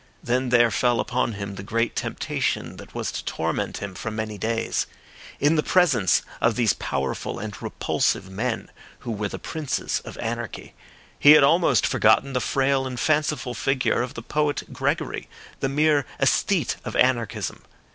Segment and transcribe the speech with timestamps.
[0.23, 4.35] Then there fell upon him the great temptation that was to torment him for many
[4.35, 4.87] days.
[5.39, 10.73] In the presence of these powerful and repulsive men, who were the princes of anarchy,
[11.19, 15.29] he had almost forgotten the frail and fanciful figure of the poet Gregory,
[15.59, 17.61] the mere aesthete of anarchism.